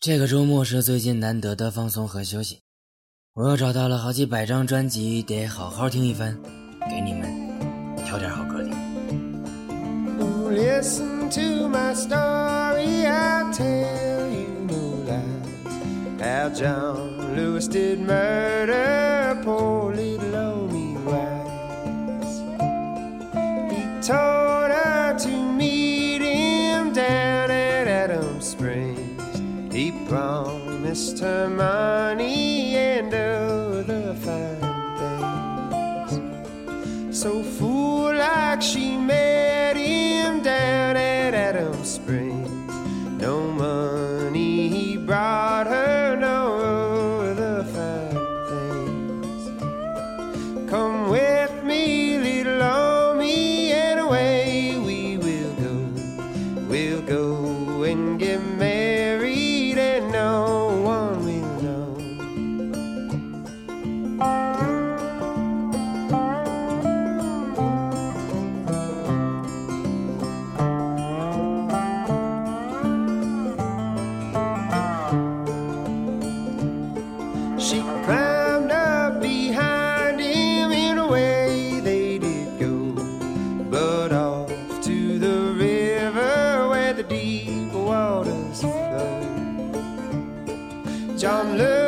[0.00, 2.62] 这个周末是最近难得的放松和休息，
[3.34, 6.34] 我又找到了好几百张专辑，得好好听一番，
[6.88, 7.30] 给你们
[8.06, 8.72] 挑点好歌听。
[10.48, 16.18] Listen to my story, I'll tell you no lies.
[16.18, 22.40] How John Lewis did murder poor little Omi Wise.
[23.70, 29.19] He told her to meet him down at Adam Springs.
[29.80, 34.60] He promised her money and other fine
[36.10, 37.18] things.
[37.18, 38.98] So fool like she
[91.20, 91.79] John Lewis,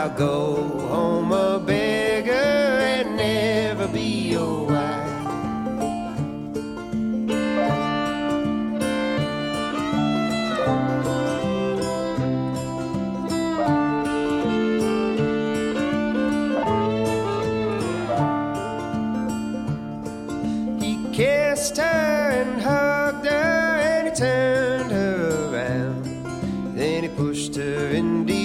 [0.00, 0.54] I'll go
[0.92, 5.08] home a beggar and never be your wife.
[20.80, 26.04] He kissed her and hugged her and he turned her around.
[26.76, 28.37] Then he pushed her in deep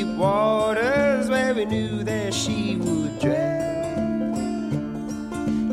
[1.65, 4.33] knew that she would drown.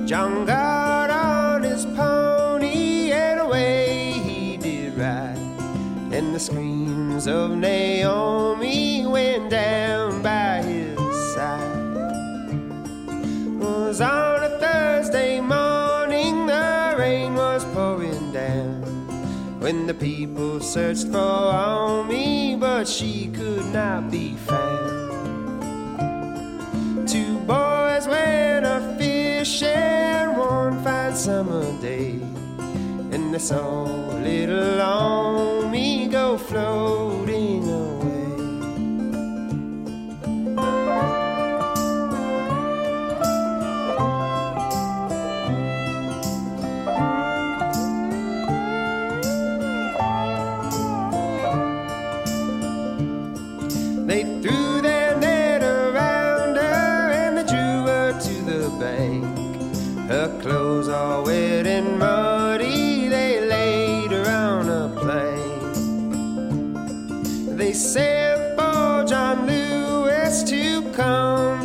[0.07, 5.39] John got on his pony and away he did ride.
[6.13, 11.81] And the screams of Naomi went down by his side
[13.91, 16.47] was on a Thursday morning.
[16.47, 18.83] The rain was pouring down.
[19.61, 25.00] When the people searched for me, but she could not be found.
[29.41, 32.21] A fishing one fine summer day,
[33.11, 33.85] and they saw
[34.19, 38.11] little Omie go floating away.
[54.07, 54.83] They threw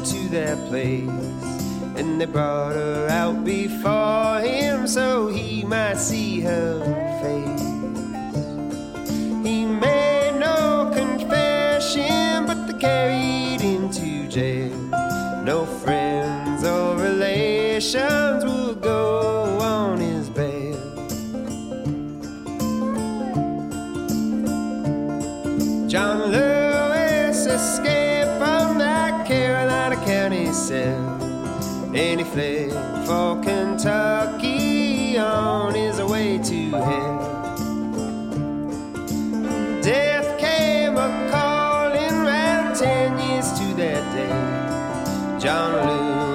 [0.06, 1.10] to their place.
[1.98, 6.80] And they brought her out before him so he might see her
[7.22, 7.62] face.
[9.44, 14.78] He made no confession, but they carried him to jail.
[15.44, 20.76] No friends or relations would go on his bail.
[25.88, 28.15] John Lewis escaped
[31.96, 32.72] and he fled
[33.08, 37.56] for Kentucky on his way to hell.
[39.82, 45.40] Death came a calling round ten years to that day.
[45.40, 46.35] John Lewis